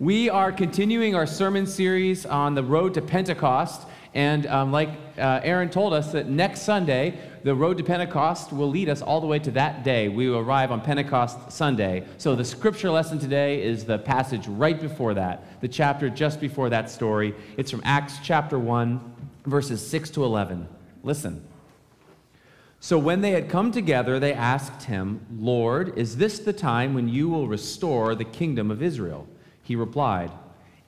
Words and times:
We 0.00 0.30
are 0.30 0.52
continuing 0.52 1.16
our 1.16 1.26
sermon 1.26 1.66
series 1.66 2.24
on 2.24 2.54
the 2.54 2.62
road 2.62 2.94
to 2.94 3.02
Pentecost. 3.02 3.84
And 4.14 4.46
um, 4.46 4.70
like 4.70 4.90
uh, 5.18 5.40
Aaron 5.42 5.70
told 5.70 5.92
us, 5.92 6.12
that 6.12 6.28
next 6.28 6.62
Sunday, 6.62 7.18
the 7.42 7.52
road 7.52 7.78
to 7.78 7.82
Pentecost 7.82 8.52
will 8.52 8.68
lead 8.68 8.88
us 8.88 9.02
all 9.02 9.20
the 9.20 9.26
way 9.26 9.40
to 9.40 9.50
that 9.50 9.82
day. 9.82 10.08
We 10.08 10.30
will 10.30 10.38
arrive 10.38 10.70
on 10.70 10.82
Pentecost 10.82 11.50
Sunday. 11.50 12.04
So 12.16 12.36
the 12.36 12.44
scripture 12.44 12.90
lesson 12.90 13.18
today 13.18 13.60
is 13.60 13.86
the 13.86 13.98
passage 13.98 14.46
right 14.46 14.80
before 14.80 15.14
that, 15.14 15.60
the 15.60 15.66
chapter 15.66 16.08
just 16.08 16.40
before 16.40 16.70
that 16.70 16.88
story. 16.88 17.34
It's 17.56 17.72
from 17.72 17.82
Acts 17.82 18.18
chapter 18.22 18.56
1, 18.56 19.00
verses 19.46 19.84
6 19.84 20.10
to 20.10 20.24
11. 20.24 20.68
Listen. 21.02 21.42
So 22.78 22.98
when 22.98 23.20
they 23.20 23.32
had 23.32 23.48
come 23.48 23.72
together, 23.72 24.20
they 24.20 24.32
asked 24.32 24.84
him, 24.84 25.26
Lord, 25.36 25.98
is 25.98 26.18
this 26.18 26.38
the 26.38 26.52
time 26.52 26.94
when 26.94 27.08
you 27.08 27.28
will 27.28 27.48
restore 27.48 28.14
the 28.14 28.24
kingdom 28.24 28.70
of 28.70 28.80
Israel? 28.80 29.26
He 29.68 29.76
replied, 29.76 30.30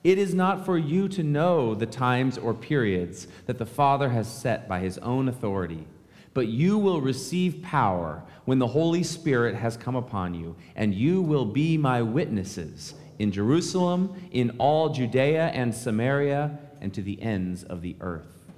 It 0.03 0.17
is 0.17 0.33
not 0.33 0.65
for 0.65 0.75
you 0.75 1.07
to 1.09 1.21
know 1.21 1.75
the 1.75 1.85
times 1.85 2.39
or 2.39 2.55
periods 2.55 3.27
that 3.45 3.59
the 3.59 3.65
Father 3.67 4.09
has 4.09 4.27
set 4.27 4.67
by 4.67 4.79
his 4.79 4.97
own 4.97 5.29
authority, 5.29 5.85
but 6.33 6.47
you 6.47 6.79
will 6.79 6.99
receive 6.99 7.61
power 7.61 8.23
when 8.45 8.57
the 8.57 8.65
Holy 8.65 9.03
Spirit 9.03 9.53
has 9.53 9.77
come 9.77 9.95
upon 9.95 10.33
you, 10.33 10.55
and 10.75 10.95
you 10.95 11.21
will 11.21 11.45
be 11.45 11.77
my 11.77 12.01
witnesses 12.01 12.95
in 13.19 13.31
Jerusalem, 13.31 14.19
in 14.31 14.55
all 14.57 14.89
Judea 14.89 15.49
and 15.49 15.75
Samaria, 15.75 16.57
and 16.81 16.91
to 16.95 17.03
the 17.03 17.21
ends 17.21 17.63
of 17.63 17.83
the 17.83 17.95
earth. 18.01 18.49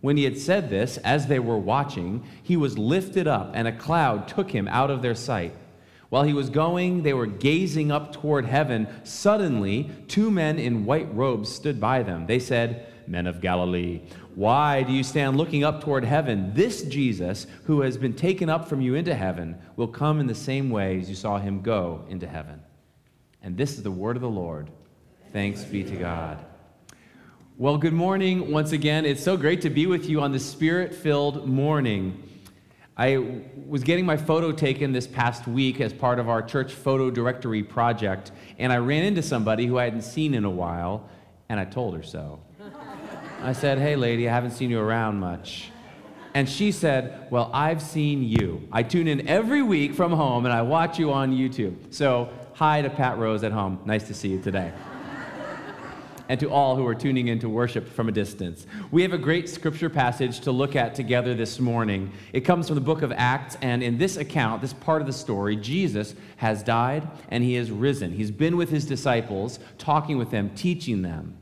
When 0.00 0.16
he 0.16 0.22
had 0.22 0.38
said 0.38 0.70
this, 0.70 0.98
as 0.98 1.26
they 1.26 1.40
were 1.40 1.58
watching, 1.58 2.24
he 2.44 2.56
was 2.56 2.78
lifted 2.78 3.26
up, 3.26 3.50
and 3.54 3.66
a 3.66 3.76
cloud 3.76 4.28
took 4.28 4.52
him 4.52 4.68
out 4.68 4.92
of 4.92 5.02
their 5.02 5.16
sight. 5.16 5.52
While 6.08 6.22
he 6.22 6.32
was 6.32 6.48
going, 6.48 7.02
they 7.02 7.12
were 7.12 7.26
gazing 7.26 7.92
up 7.92 8.12
toward 8.12 8.46
heaven. 8.46 8.88
Suddenly, 9.04 9.90
two 10.08 10.30
men 10.30 10.58
in 10.58 10.86
white 10.86 11.14
robes 11.14 11.50
stood 11.50 11.80
by 11.80 12.02
them. 12.02 12.26
They 12.26 12.38
said, 12.38 12.86
Men 13.06 13.26
of 13.26 13.40
Galilee, 13.40 14.02
why 14.34 14.82
do 14.82 14.92
you 14.92 15.02
stand 15.02 15.36
looking 15.36 15.64
up 15.64 15.82
toward 15.82 16.04
heaven? 16.04 16.52
This 16.54 16.82
Jesus, 16.82 17.46
who 17.64 17.80
has 17.80 17.96
been 17.96 18.14
taken 18.14 18.48
up 18.48 18.68
from 18.68 18.80
you 18.80 18.94
into 18.94 19.14
heaven, 19.14 19.56
will 19.76 19.88
come 19.88 20.20
in 20.20 20.26
the 20.26 20.34
same 20.34 20.70
way 20.70 21.00
as 21.00 21.08
you 21.08 21.14
saw 21.14 21.38
him 21.38 21.62
go 21.62 22.04
into 22.08 22.26
heaven. 22.26 22.62
And 23.42 23.56
this 23.56 23.72
is 23.72 23.82
the 23.82 23.90
word 23.90 24.16
of 24.16 24.22
the 24.22 24.28
Lord. 24.28 24.70
Thanks 25.32 25.64
be 25.64 25.84
to 25.84 25.96
God. 25.96 26.44
Well, 27.56 27.76
good 27.76 27.92
morning 27.92 28.52
once 28.52 28.72
again. 28.72 29.04
It's 29.04 29.22
so 29.22 29.36
great 29.36 29.62
to 29.62 29.70
be 29.70 29.86
with 29.86 30.08
you 30.08 30.20
on 30.20 30.32
this 30.32 30.46
spirit 30.46 30.94
filled 30.94 31.48
morning. 31.48 32.22
I 32.98 33.42
was 33.68 33.84
getting 33.84 34.04
my 34.04 34.16
photo 34.16 34.50
taken 34.50 34.90
this 34.90 35.06
past 35.06 35.46
week 35.46 35.80
as 35.80 35.92
part 35.92 36.18
of 36.18 36.28
our 36.28 36.42
church 36.42 36.72
photo 36.72 37.12
directory 37.12 37.62
project, 37.62 38.32
and 38.58 38.72
I 38.72 38.78
ran 38.78 39.04
into 39.04 39.22
somebody 39.22 39.66
who 39.66 39.78
I 39.78 39.84
hadn't 39.84 40.02
seen 40.02 40.34
in 40.34 40.44
a 40.44 40.50
while, 40.50 41.08
and 41.48 41.60
I 41.60 41.64
told 41.64 41.94
her 41.94 42.02
so. 42.02 42.40
I 43.40 43.52
said, 43.52 43.78
Hey, 43.78 43.94
lady, 43.94 44.28
I 44.28 44.32
haven't 44.32 44.50
seen 44.50 44.68
you 44.68 44.80
around 44.80 45.20
much. 45.20 45.70
And 46.34 46.48
she 46.48 46.72
said, 46.72 47.28
Well, 47.30 47.52
I've 47.54 47.80
seen 47.80 48.24
you. 48.24 48.66
I 48.72 48.82
tune 48.82 49.06
in 49.06 49.28
every 49.28 49.62
week 49.62 49.94
from 49.94 50.10
home, 50.10 50.44
and 50.44 50.52
I 50.52 50.62
watch 50.62 50.98
you 50.98 51.12
on 51.12 51.32
YouTube. 51.32 51.94
So, 51.94 52.28
hi 52.54 52.82
to 52.82 52.90
Pat 52.90 53.16
Rose 53.16 53.44
at 53.44 53.52
home. 53.52 53.78
Nice 53.84 54.08
to 54.08 54.14
see 54.14 54.28
you 54.28 54.42
today 54.42 54.72
and 56.28 56.38
to 56.40 56.50
all 56.50 56.76
who 56.76 56.86
are 56.86 56.94
tuning 56.94 57.28
in 57.28 57.38
to 57.40 57.48
worship 57.48 57.88
from 57.88 58.08
a 58.08 58.12
distance. 58.12 58.66
We 58.90 59.02
have 59.02 59.12
a 59.12 59.18
great 59.18 59.48
scripture 59.48 59.90
passage 59.90 60.40
to 60.40 60.52
look 60.52 60.76
at 60.76 60.94
together 60.94 61.34
this 61.34 61.58
morning. 61.58 62.12
It 62.32 62.40
comes 62.42 62.66
from 62.68 62.74
the 62.74 62.80
book 62.80 63.02
of 63.02 63.12
Acts, 63.12 63.56
and 63.62 63.82
in 63.82 63.98
this 63.98 64.16
account, 64.16 64.62
this 64.62 64.72
part 64.72 65.00
of 65.00 65.06
the 65.06 65.12
story, 65.12 65.56
Jesus 65.56 66.14
has 66.36 66.62
died 66.62 67.08
and 67.30 67.42
he 67.42 67.54
has 67.54 67.70
risen. 67.70 68.12
He's 68.12 68.30
been 68.30 68.56
with 68.56 68.70
his 68.70 68.84
disciples, 68.84 69.58
talking 69.78 70.18
with 70.18 70.30
them, 70.30 70.50
teaching 70.54 71.02
them. 71.02 71.36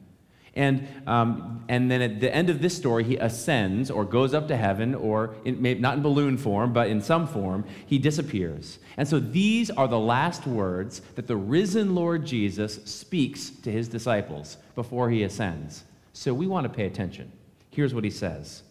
And, 0.57 0.89
um, 1.07 1.63
and 1.69 1.91
then 1.91 2.01
at 2.01 2.19
the 2.19 2.35
end 2.35 2.49
of 2.49 2.63
this 2.63 2.75
story, 2.75 3.05
he 3.05 3.17
ascends 3.17 3.91
or 3.91 4.07
goes 4.07 4.33
up 4.33 4.49
to 4.49 4.57
heaven, 4.57 4.95
or 4.95 5.35
in, 5.45 5.81
not 5.83 5.99
in 5.99 6.03
balloon 6.03 6.39
form, 6.39 6.73
but 6.73 6.89
in 6.89 7.03
some 7.03 7.29
form, 7.29 7.67
he 7.85 7.99
disappears. 7.99 8.79
And 8.97 9.07
so 9.07 9.21
these 9.21 9.71
are 9.71 9.87
the 9.87 9.99
last 9.99 10.47
words 10.47 11.03
that 11.15 11.27
the 11.27 11.37
risen 11.37 11.95
Lord 11.95 12.25
Jesus 12.25 12.83
speaks 12.87 13.51
to 13.51 13.71
his 13.71 13.87
disciples 13.87 14.57
before 14.75 15.11
he 15.11 15.23
ascends. 15.25 15.85
So 16.15 16.33
we 16.33 16.47
want 16.47 16.65
to 16.65 16.71
pay 16.71 16.87
attention. 16.87 17.31
Here's 17.71 17.93
what 17.93 18.05
he 18.05 18.11
says 18.11 18.63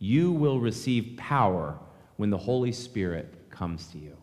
You 0.00 0.32
will 0.32 0.58
receive 0.58 1.16
power 1.16 1.78
when 2.16 2.30
the 2.30 2.38
Holy 2.38 2.72
Spirit 2.72 3.32
comes 3.50 3.86
to 3.92 3.98
you 3.98 4.17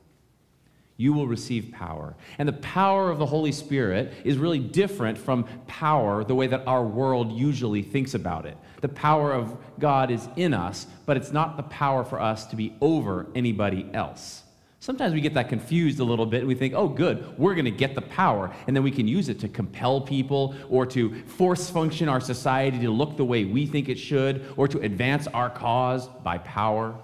you 0.98 1.14
will 1.14 1.28
receive 1.28 1.72
power. 1.72 2.16
And 2.38 2.48
the 2.48 2.54
power 2.54 3.12
of 3.12 3.18
the 3.18 3.26
Holy 3.26 3.52
Spirit 3.52 4.14
is 4.24 4.38
really 4.38 4.60
different 4.60 5.18
from 5.18 5.46
power 5.68 6.24
the 6.24 6.36
way 6.36 6.48
that 6.48 6.66
our 6.68 6.84
world 6.84 7.32
usually 7.32 7.82
thinks 7.82 8.14
about 8.14 8.46
it. 8.46 8.58
The 8.82 8.90
power 8.90 9.34
of 9.34 9.58
God 9.80 10.10
is 10.10 10.28
in 10.36 10.54
us, 10.54 10.88
but 11.06 11.18
it's 11.18 11.32
not 11.32 11.58
the 11.58 11.64
power 11.64 12.04
for 12.04 12.22
us 12.22 12.46
to 12.48 12.56
be 12.56 12.76
over 12.80 13.28
anybody 13.36 13.90
else. 13.94 14.44
Sometimes 14.86 15.16
we 15.16 15.22
get 15.22 15.34
that 15.34 15.50
confused 15.50 16.00
a 16.00 16.04
little 16.04 16.28
bit 16.28 16.42
and 16.42 16.48
we 16.48 16.54
think, 16.54 16.76
oh, 16.76 16.88
good, 16.88 17.38
we're 17.40 17.56
going 17.56 17.66
to 17.66 17.72
get 17.72 17.96
the 17.96 18.04
power. 18.04 18.54
And 18.68 18.76
then 18.76 18.84
we 18.84 18.92
can 18.92 19.08
use 19.08 19.30
it 19.30 19.40
to 19.40 19.50
compel 19.50 20.00
people 20.00 20.54
or 20.70 20.86
to 20.86 21.24
force 21.24 21.72
function 21.72 22.08
our 22.08 22.22
society 22.22 22.78
to 22.82 22.92
look 22.92 23.18
the 23.18 23.26
way 23.26 23.46
we 23.46 23.66
think 23.66 23.90
it 23.90 23.98
should 23.98 24.46
or 24.56 24.68
to 24.68 24.80
advance 24.82 25.26
our 25.28 25.50
cause 25.50 26.08
by 26.24 26.38
power. 26.38 26.96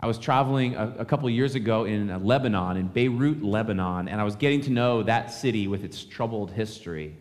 I 0.00 0.06
was 0.06 0.16
traveling 0.18 0.76
a, 0.76 0.94
a 1.00 1.04
couple 1.04 1.28
years 1.28 1.56
ago 1.56 1.84
in 1.84 2.10
uh, 2.10 2.18
Lebanon, 2.20 2.76
in 2.76 2.86
Beirut, 2.86 3.42
Lebanon, 3.42 4.08
and 4.08 4.20
I 4.20 4.24
was 4.24 4.36
getting 4.36 4.60
to 4.62 4.70
know 4.70 5.02
that 5.02 5.32
city 5.32 5.66
with 5.66 5.82
its 5.82 6.04
troubled 6.04 6.52
history. 6.52 7.16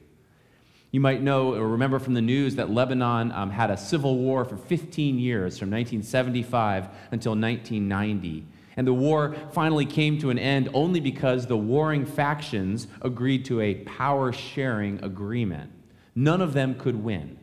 You 0.92 1.00
might 1.00 1.22
know 1.22 1.56
or 1.56 1.68
remember 1.68 1.98
from 1.98 2.14
the 2.14 2.22
news 2.22 2.56
that 2.56 2.70
Lebanon 2.70 3.32
um, 3.32 3.50
had 3.50 3.72
a 3.72 3.78
civil 3.78 4.18
war 4.18 4.46
for 4.46 4.58
15 4.58 5.18
years, 5.18 5.58
from 5.58 5.72
1975 5.72 6.88
until 7.12 7.32
1990. 7.32 8.46
And 8.78 8.86
the 8.86 8.94
war 8.94 9.36
finally 9.54 9.88
came 9.88 10.20
to 10.20 10.30
an 10.30 10.38
end 10.38 10.70
only 10.74 11.00
because 11.00 11.48
the 11.48 11.58
warring 11.58 12.06
factions 12.06 12.88
agreed 13.02 13.44
to 13.46 13.60
a 13.60 13.74
power 13.74 14.32
sharing 14.32 15.04
agreement. 15.04 15.72
None 16.16 16.42
of 16.42 16.54
them 16.54 16.76
could 16.76 16.96
win, 17.04 17.40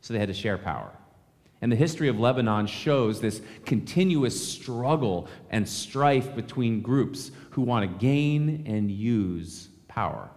so 0.00 0.14
they 0.14 0.18
had 0.18 0.28
to 0.28 0.34
share 0.34 0.56
power. 0.56 0.92
And 1.62 1.70
the 1.70 1.76
history 1.76 2.08
of 2.08 2.18
Lebanon 2.18 2.66
shows 2.66 3.20
this 3.20 3.40
continuous 3.64 4.52
struggle 4.52 5.28
and 5.50 5.66
strife 5.66 6.34
between 6.34 6.82
groups 6.82 7.30
who 7.50 7.62
want 7.62 7.88
to 7.88 7.98
gain 7.98 8.64
and 8.66 8.90
use 8.90 9.68
power. 9.86 10.28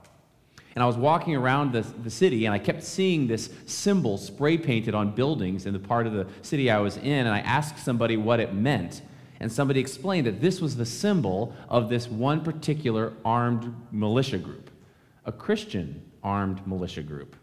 And 0.76 0.84
I 0.84 0.88
was 0.88 0.98
walking 0.98 1.36
around 1.36 1.72
the, 1.72 1.82
the 1.82 2.12
city 2.12 2.46
and 2.46 2.54
I 2.54 2.60
kept 2.60 2.84
seeing 2.84 3.26
this 3.26 3.50
symbol 3.66 4.18
spray 4.18 4.58
painted 4.58 4.94
on 4.94 5.16
buildings 5.16 5.66
in 5.66 5.74
the 5.74 5.80
part 5.80 6.06
of 6.06 6.14
the 6.14 6.28
city 6.44 6.70
I 6.70 6.78
was 6.80 6.98
in. 6.98 7.26
And 7.26 7.30
I 7.30 7.40
asked 7.40 7.84
somebody 7.84 8.18
what 8.18 8.40
it 8.40 8.54
meant. 8.54 9.02
And 9.40 9.52
somebody 9.52 9.80
explained 9.80 10.28
that 10.28 10.42
this 10.42 10.62
was 10.62 10.76
the 10.76 10.86
symbol 10.86 11.56
of 11.70 11.90
this 11.90 12.08
one 12.08 12.44
particular 12.44 13.14
armed 13.24 13.74
militia 13.92 14.38
group, 14.38 14.70
a 15.26 15.32
Christian 15.32 16.04
armed 16.24 16.66
militia 16.68 17.04
group. 17.04 17.36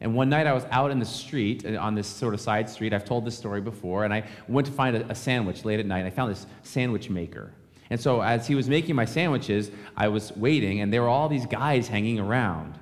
And 0.00 0.14
one 0.14 0.28
night 0.28 0.46
I 0.46 0.52
was 0.52 0.64
out 0.70 0.90
in 0.90 0.98
the 0.98 1.04
street, 1.04 1.66
uh, 1.66 1.78
on 1.78 1.94
this 1.94 2.06
sort 2.06 2.34
of 2.34 2.40
side 2.40 2.70
street. 2.70 2.92
I've 2.92 3.04
told 3.04 3.24
this 3.24 3.36
story 3.36 3.60
before. 3.60 4.04
And 4.04 4.14
I 4.14 4.24
went 4.46 4.66
to 4.66 4.72
find 4.72 4.96
a, 4.96 5.10
a 5.10 5.14
sandwich 5.14 5.64
late 5.64 5.80
at 5.80 5.86
night. 5.86 5.98
And 5.98 6.06
I 6.06 6.10
found 6.10 6.30
this 6.30 6.46
sandwich 6.62 7.10
maker. 7.10 7.52
And 7.90 8.00
so 8.00 8.20
as 8.20 8.46
he 8.46 8.54
was 8.54 8.68
making 8.68 8.94
my 8.94 9.04
sandwiches, 9.04 9.70
I 9.96 10.08
was 10.08 10.36
waiting, 10.36 10.80
and 10.80 10.92
there 10.92 11.02
were 11.02 11.08
all 11.08 11.28
these 11.28 11.46
guys 11.46 11.88
hanging 11.88 12.20
around. 12.20 12.78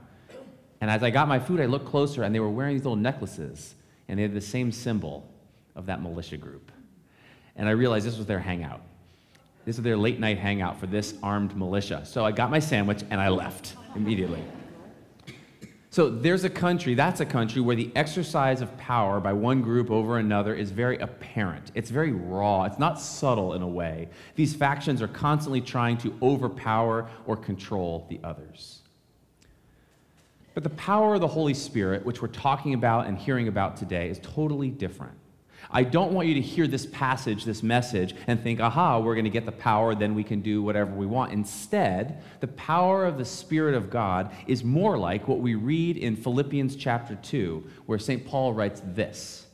And 0.81 0.91
as 0.91 1.03
I 1.03 1.11
got 1.11 1.29
my 1.29 1.39
food, 1.39 1.61
I 1.61 1.67
looked 1.67 1.87
closer, 1.87 2.25
and 2.25 2.35
they 2.35 2.41
were 2.41 2.51
wearing 2.51 2.75
these 2.75 2.85
little 2.85 2.97
necklaces. 2.97 3.75
And 4.09 4.19
they 4.19 4.23
had 4.23 4.35
the 4.35 4.41
same 4.41 4.73
symbol 4.73 5.29
of 5.75 5.87
that 5.87 6.03
militia 6.03 6.37
group. 6.37 6.73
And 7.55 7.69
I 7.69 7.73
realized 7.73 8.07
this 8.07 8.17
was 8.17 8.27
their 8.27 8.41
hangout. 8.41 8.83
This 9.65 9.77
was 9.77 9.85
their 9.85 9.97
late 9.97 10.21
night 10.21 10.39
hangout 10.39 10.79
for 10.79 10.87
this 10.87 11.15
armed 11.23 11.57
militia. 11.57 12.05
So 12.05 12.25
I 12.25 12.33
got 12.33 12.51
my 12.51 12.61
sandwich 12.61 13.03
and 13.11 13.21
I 13.21 13.29
left 13.29 13.75
immediately. 13.95 14.43
So 15.97 16.11
there's 16.11 16.45
a 16.45 16.51
country, 16.51 16.95
that's 16.95 17.21
a 17.21 17.25
country 17.25 17.63
where 17.63 17.75
the 17.75 17.91
exercise 17.97 18.61
of 18.61 18.77
power 18.77 19.19
by 19.19 19.33
one 19.33 19.63
group 19.63 19.91
over 19.91 20.19
another 20.19 20.55
is 20.55 20.71
very 20.71 20.99
apparent. 20.99 21.73
It's 21.75 21.89
very 21.89 22.13
raw. 22.13 22.65
It's 22.65 22.79
not 22.79 23.01
subtle 23.01 23.55
in 23.55 23.63
a 23.63 23.67
way. 23.67 24.11
These 24.35 24.55
factions 24.55 25.01
are 25.01 25.09
constantly 25.09 25.63
trying 25.63 25.97
to 25.97 26.15
overpower 26.21 27.09
or 27.25 27.35
control 27.35 28.07
the 28.11 28.21
others. 28.23 28.81
But 30.53 30.65
the 30.65 30.69
power 30.69 31.15
of 31.15 31.23
the 31.23 31.29
Holy 31.29 31.55
Spirit, 31.55 32.05
which 32.05 32.21
we're 32.21 32.29
talking 32.29 32.75
about 32.75 33.07
and 33.07 33.17
hearing 33.17 33.49
about 33.49 33.79
today, 33.79 34.11
is 34.11 34.19
totally 34.19 34.69
different. 34.69 35.17
I 35.71 35.83
don't 35.83 36.13
want 36.13 36.29
you 36.29 36.35
to 36.35 36.41
hear 36.41 36.67
this 36.67 36.87
passage, 36.87 37.45
this 37.45 37.63
message, 37.63 38.15
and 38.27 38.41
think, 38.41 38.61
aha, 38.61 38.99
we're 38.99 39.15
going 39.15 39.25
to 39.25 39.31
get 39.31 39.47
the 39.47 39.53
power, 39.53 39.95
then 39.95 40.15
we 40.15 40.25
can 40.25 40.41
do 40.41 40.63
whatever 40.63 40.93
we 40.93 41.07
want. 41.07 41.33
Instead, 41.33 42.23
the 42.41 42.49
power 42.49 43.05
of 43.05 43.19
the 43.19 43.25
Spirit 43.25 43.75
of 43.75 43.91
God 43.91 44.31
is 44.47 44.63
more 44.63 44.97
like 44.97 45.27
what 45.29 45.41
we 45.41 45.55
read 45.55 45.97
in 45.97 46.17
Philippians 46.17 46.77
chapter 46.77 47.17
2, 47.17 47.65
where 47.87 47.99
St. 47.99 48.25
Paul 48.27 48.55
writes 48.55 48.81
this 48.85 49.47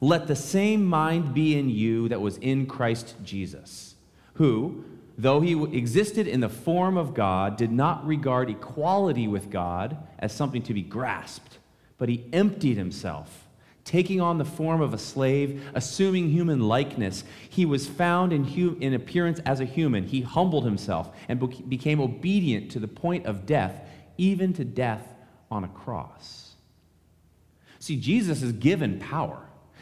Let 0.00 0.26
the 0.26 0.36
same 0.36 0.84
mind 0.84 1.34
be 1.34 1.58
in 1.58 1.68
you 1.68 2.08
that 2.08 2.20
was 2.20 2.38
in 2.38 2.66
Christ 2.66 3.14
Jesus, 3.22 3.94
who, 4.34 4.84
though 5.18 5.40
he 5.40 5.62
existed 5.76 6.26
in 6.26 6.40
the 6.40 6.48
form 6.48 6.96
of 6.96 7.14
God, 7.14 7.56
did 7.56 7.70
not 7.70 8.06
regard 8.06 8.48
equality 8.48 9.28
with 9.28 9.50
God 9.50 9.96
as 10.18 10.32
something 10.32 10.62
to 10.62 10.74
be 10.74 10.82
grasped, 10.82 11.58
but 11.98 12.08
he 12.08 12.24
emptied 12.32 12.76
himself, 12.76 13.41
taking 13.84 14.20
on 14.20 14.38
the 14.38 14.44
form 14.44 14.80
of 14.80 14.94
a 14.94 14.98
slave, 14.98 15.62
assuming 15.74 16.30
human 16.30 16.60
likeness. 16.60 17.24
He 17.48 17.66
was 17.66 17.86
found 17.86 18.32
in, 18.32 18.46
in 18.80 18.94
appearance 18.94 19.40
as 19.40 19.60
a 19.60 19.64
human. 19.64 20.04
He 20.04 20.20
humbled 20.20 20.64
himself 20.64 21.10
and 21.28 21.40
be- 21.40 21.62
became 21.62 22.00
obedient 22.00 22.70
to 22.72 22.78
the 22.78 22.88
point 22.88 23.26
of 23.26 23.46
death, 23.46 23.80
even 24.18 24.52
to 24.54 24.64
death 24.64 25.06
on 25.50 25.64
a 25.64 25.68
cross. 25.68 26.54
See, 27.78 27.96
Jesus 27.96 28.42
is 28.42 28.52
given 28.52 28.98
power, 29.00 29.38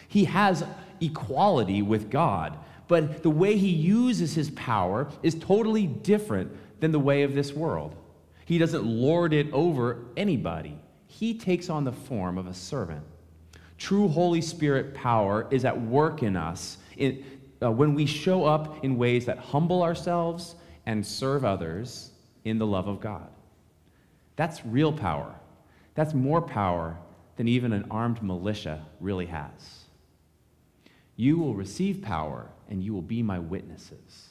he 0.08 0.24
has 0.24 0.64
equality 1.00 1.82
with 1.82 2.10
God 2.10 2.58
but 2.90 3.22
the 3.22 3.30
way 3.30 3.56
he 3.56 3.68
uses 3.68 4.34
his 4.34 4.50
power 4.50 5.06
is 5.22 5.36
totally 5.36 5.86
different 5.86 6.50
than 6.80 6.90
the 6.90 6.98
way 6.98 7.22
of 7.22 7.36
this 7.36 7.52
world. 7.52 7.94
He 8.46 8.58
doesn't 8.58 8.84
lord 8.84 9.32
it 9.32 9.46
over 9.52 10.06
anybody, 10.16 10.76
he 11.06 11.38
takes 11.38 11.70
on 11.70 11.84
the 11.84 11.92
form 11.92 12.36
of 12.36 12.48
a 12.48 12.52
servant. 12.52 13.04
True 13.80 14.08
Holy 14.08 14.42
Spirit 14.42 14.94
power 14.94 15.48
is 15.50 15.64
at 15.64 15.80
work 15.80 16.22
in 16.22 16.36
us 16.36 16.76
uh, 17.00 17.72
when 17.72 17.94
we 17.94 18.04
show 18.04 18.44
up 18.44 18.84
in 18.84 18.98
ways 18.98 19.24
that 19.24 19.38
humble 19.38 19.82
ourselves 19.82 20.54
and 20.84 21.04
serve 21.04 21.46
others 21.46 22.10
in 22.44 22.58
the 22.58 22.66
love 22.66 22.88
of 22.88 23.00
God. 23.00 23.28
That's 24.36 24.64
real 24.66 24.92
power. 24.92 25.34
That's 25.94 26.12
more 26.12 26.42
power 26.42 26.98
than 27.36 27.48
even 27.48 27.72
an 27.72 27.86
armed 27.90 28.22
militia 28.22 28.84
really 29.00 29.26
has. 29.26 29.84
You 31.16 31.38
will 31.38 31.54
receive 31.54 32.02
power, 32.02 32.50
and 32.68 32.82
you 32.82 32.92
will 32.92 33.02
be 33.02 33.22
my 33.22 33.38
witnesses. 33.38 34.29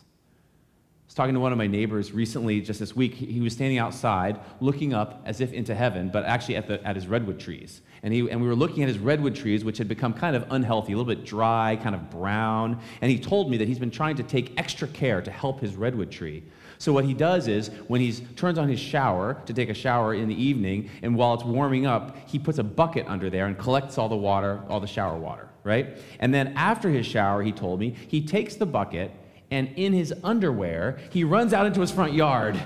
I 1.10 1.12
was 1.12 1.16
talking 1.16 1.34
to 1.34 1.40
one 1.40 1.52
of 1.52 1.58
my 1.58 1.66
neighbors 1.66 2.12
recently, 2.12 2.62
just 2.62 2.80
this 2.80 2.96
week. 2.96 3.16
He 3.16 3.40
was 3.40 3.54
standing 3.54 3.80
outside 3.80 4.40
looking 4.60 4.94
up 4.94 5.24
as 5.26 5.42
if 5.42 5.54
into 5.54 5.74
heaven, 5.74 6.12
but 6.14 6.24
actually 6.24 6.56
at, 6.56 6.68
the, 6.68 6.86
at 6.88 6.96
his 6.96 7.08
redwood 7.08 7.40
trees. 7.40 7.82
And, 8.04 8.14
he, 8.14 8.30
and 8.30 8.40
we 8.40 8.48
were 8.48 8.54
looking 8.54 8.84
at 8.84 8.90
his 8.90 9.00
redwood 9.00 9.34
trees, 9.34 9.66
which 9.66 9.80
had 9.80 9.88
become 9.88 10.14
kind 10.14 10.36
of 10.36 10.46
unhealthy, 10.52 10.94
a 10.94 10.98
little 10.98 11.12
bit 11.12 11.26
dry, 11.26 11.80
kind 11.82 11.96
of 11.96 12.12
brown. 12.12 12.80
And 13.02 13.10
he 13.10 13.18
told 13.18 13.50
me 13.50 13.58
that 13.58 13.68
he's 13.68 13.80
been 13.80 13.90
trying 13.90 14.18
to 14.18 14.24
take 14.24 14.54
extra 14.56 14.88
care 14.88 15.20
to 15.24 15.32
help 15.32 15.62
his 15.62 15.76
redwood 15.76 16.12
tree. 16.12 16.44
So 16.78 16.94
what 16.94 17.06
he 17.06 17.16
does 17.16 17.48
is 17.48 17.70
when 17.88 18.02
he 18.02 18.12
turns 18.36 18.60
on 18.60 18.70
his 18.70 18.80
shower 18.80 19.42
to 19.48 19.54
take 19.54 19.70
a 19.70 19.74
shower 19.74 20.14
in 20.14 20.28
the 20.28 20.40
evening, 20.40 20.92
and 21.02 21.16
while 21.16 21.34
it's 21.34 21.44
warming 21.44 21.88
up, 21.88 22.18
he 22.28 22.38
puts 22.38 22.60
a 22.60 22.64
bucket 22.64 23.08
under 23.08 23.32
there 23.32 23.48
and 23.48 23.58
collects 23.58 23.98
all 23.98 24.10
the 24.10 24.16
water, 24.16 24.62
all 24.70 24.80
the 24.80 24.86
shower 24.86 25.18
water 25.18 25.50
right? 25.66 25.98
And 26.20 26.34
then 26.34 26.54
after 26.56 26.90
his 26.90 27.06
shower, 27.06 27.44
he 27.44 27.52
told 27.52 27.82
me, 27.82 27.94
he 28.08 28.26
takes 28.26 28.56
the 28.56 28.66
bucket 28.66 29.12
and 29.52 29.70
in 29.76 29.94
his 29.94 30.14
underwear, 30.24 31.00
he 31.12 31.24
runs 31.24 31.54
out 31.54 31.66
into 31.66 31.82
his 31.82 31.92
front 31.92 32.14
yard 32.14 32.60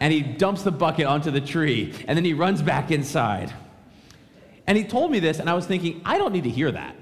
and 0.00 0.12
he 0.12 0.22
dumps 0.22 0.62
the 0.62 0.72
bucket 0.72 1.06
onto 1.06 1.30
the 1.30 1.40
tree 1.40 1.94
and 2.08 2.16
then 2.16 2.24
he 2.24 2.34
runs 2.34 2.62
back 2.62 2.90
inside. 2.90 3.52
And 4.66 4.78
he 4.78 4.84
told 4.84 5.10
me 5.10 5.18
this, 5.18 5.38
and 5.40 5.50
I 5.50 5.54
was 5.54 5.66
thinking, 5.66 6.00
I 6.04 6.18
don't 6.18 6.32
need 6.32 6.44
to 6.44 6.50
hear 6.50 6.70
that. 6.70 6.96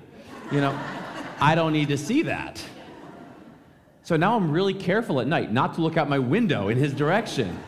You 0.51 0.61
know, 0.61 0.79
I 1.41 1.55
don't 1.55 1.73
need 1.73 1.89
to 1.89 1.99
see 1.99 2.23
that. 2.23 2.63
So 4.03 4.17
now 4.17 4.35
I'm 4.35 4.51
really 4.51 4.75
careful 4.75 5.21
at 5.21 5.27
night 5.27 5.53
not 5.53 5.75
to 5.75 5.83
look 5.83 5.97
out 5.97 6.09
my 6.09 6.19
window 6.19 6.69
in 6.69 6.79
his 6.79 6.93
direction. 6.93 7.59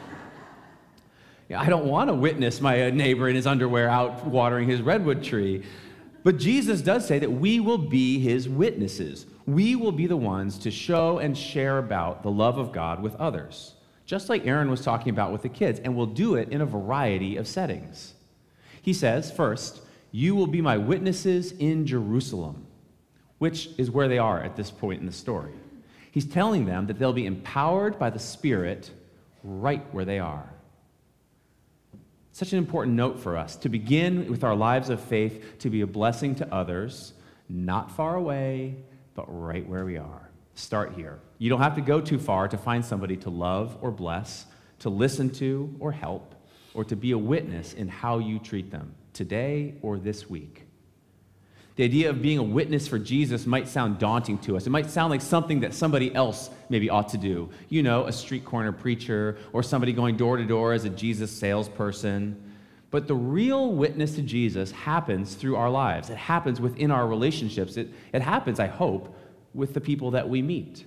I 1.54 1.68
don't 1.68 1.86
want 1.86 2.08
to 2.08 2.14
witness 2.14 2.60
my 2.60 2.86
uh, 2.86 2.90
neighbor 2.90 3.28
in 3.28 3.36
his 3.36 3.46
underwear 3.46 3.88
out 3.88 4.24
watering 4.24 4.68
his 4.68 4.80
redwood 4.80 5.22
tree. 5.22 5.62
But 6.24 6.38
Jesus 6.38 6.82
does 6.82 7.06
say 7.06 7.18
that 7.18 7.32
we 7.32 7.58
will 7.58 7.78
be 7.78 8.20
his 8.20 8.48
witnesses. 8.48 9.26
We 9.46 9.74
will 9.74 9.92
be 9.92 10.06
the 10.06 10.16
ones 10.16 10.58
to 10.58 10.70
show 10.70 11.18
and 11.18 11.36
share 11.36 11.78
about 11.78 12.22
the 12.22 12.30
love 12.30 12.58
of 12.58 12.72
God 12.72 13.02
with 13.02 13.16
others, 13.16 13.74
just 14.06 14.28
like 14.28 14.46
Aaron 14.46 14.70
was 14.70 14.82
talking 14.82 15.10
about 15.10 15.32
with 15.32 15.42
the 15.42 15.48
kids, 15.48 15.80
and 15.80 15.96
we'll 15.96 16.06
do 16.06 16.36
it 16.36 16.50
in 16.50 16.60
a 16.60 16.66
variety 16.66 17.36
of 17.36 17.48
settings. 17.48 18.14
He 18.80 18.92
says, 18.92 19.32
first, 19.32 19.80
you 20.12 20.36
will 20.36 20.46
be 20.46 20.60
my 20.60 20.76
witnesses 20.76 21.52
in 21.52 21.86
Jerusalem, 21.86 22.66
which 23.38 23.70
is 23.78 23.90
where 23.90 24.08
they 24.08 24.18
are 24.18 24.42
at 24.42 24.54
this 24.54 24.70
point 24.70 25.00
in 25.00 25.06
the 25.06 25.12
story. 25.12 25.54
He's 26.12 26.26
telling 26.26 26.66
them 26.66 26.86
that 26.86 26.98
they'll 26.98 27.12
be 27.12 27.26
empowered 27.26 27.98
by 27.98 28.10
the 28.10 28.18
Spirit 28.18 28.90
right 29.42 29.82
where 29.92 30.04
they 30.04 30.18
are. 30.18 30.52
Such 32.42 32.54
an 32.54 32.58
important 32.58 32.96
note 32.96 33.20
for 33.20 33.36
us 33.36 33.54
to 33.58 33.68
begin 33.68 34.28
with 34.28 34.42
our 34.42 34.56
lives 34.56 34.90
of 34.90 35.00
faith, 35.00 35.60
to 35.60 35.70
be 35.70 35.82
a 35.82 35.86
blessing 35.86 36.34
to 36.34 36.52
others, 36.52 37.12
not 37.48 37.92
far 37.92 38.16
away, 38.16 38.78
but 39.14 39.26
right 39.28 39.64
where 39.68 39.84
we 39.84 39.96
are. 39.96 40.28
Start 40.56 40.94
here. 40.96 41.20
You 41.38 41.50
don't 41.50 41.60
have 41.60 41.76
to 41.76 41.80
go 41.80 42.00
too 42.00 42.18
far 42.18 42.48
to 42.48 42.58
find 42.58 42.84
somebody 42.84 43.16
to 43.18 43.30
love 43.30 43.78
or 43.80 43.92
bless, 43.92 44.46
to 44.80 44.90
listen 44.90 45.30
to 45.34 45.72
or 45.78 45.92
help, 45.92 46.34
or 46.74 46.82
to 46.86 46.96
be 46.96 47.12
a 47.12 47.16
witness 47.16 47.74
in 47.74 47.86
how 47.86 48.18
you 48.18 48.40
treat 48.40 48.72
them 48.72 48.96
today 49.12 49.76
or 49.80 49.96
this 49.96 50.28
week. 50.28 50.61
The 51.76 51.84
idea 51.84 52.10
of 52.10 52.20
being 52.20 52.38
a 52.38 52.42
witness 52.42 52.86
for 52.86 52.98
Jesus 52.98 53.46
might 53.46 53.66
sound 53.66 53.98
daunting 53.98 54.36
to 54.38 54.56
us. 54.56 54.66
It 54.66 54.70
might 54.70 54.90
sound 54.90 55.10
like 55.10 55.22
something 55.22 55.60
that 55.60 55.72
somebody 55.72 56.14
else 56.14 56.50
maybe 56.68 56.90
ought 56.90 57.08
to 57.10 57.18
do. 57.18 57.48
You 57.70 57.82
know, 57.82 58.04
a 58.06 58.12
street 58.12 58.44
corner 58.44 58.72
preacher 58.72 59.38
or 59.52 59.62
somebody 59.62 59.92
going 59.92 60.16
door 60.16 60.36
to 60.36 60.44
door 60.44 60.74
as 60.74 60.84
a 60.84 60.90
Jesus 60.90 61.30
salesperson. 61.30 62.52
But 62.90 63.08
the 63.08 63.14
real 63.14 63.72
witness 63.72 64.16
to 64.16 64.22
Jesus 64.22 64.70
happens 64.70 65.34
through 65.34 65.56
our 65.56 65.70
lives. 65.70 66.10
It 66.10 66.18
happens 66.18 66.60
within 66.60 66.90
our 66.90 67.06
relationships. 67.06 67.78
It, 67.78 67.88
it 68.12 68.20
happens, 68.20 68.60
I 68.60 68.66
hope, 68.66 69.16
with 69.54 69.72
the 69.72 69.80
people 69.80 70.10
that 70.10 70.28
we 70.28 70.42
meet. 70.42 70.84